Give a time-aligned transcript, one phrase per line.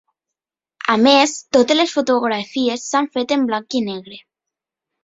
[0.93, 4.21] A més totes les fotografies s’han fet en blanc i negre.